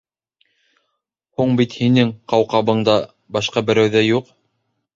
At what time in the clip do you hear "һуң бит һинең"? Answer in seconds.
1.41-2.15